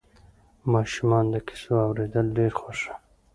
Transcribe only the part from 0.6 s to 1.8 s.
ماشومان د کیسو